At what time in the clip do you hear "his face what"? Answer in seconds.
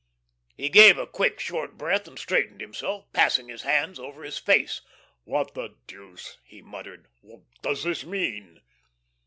4.23-5.53